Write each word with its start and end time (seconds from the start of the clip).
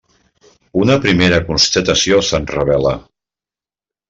Una 0.83 0.95
primera 1.03 1.39
constatació 1.49 2.19
se'ns 2.31 2.51
revela. 2.57 2.97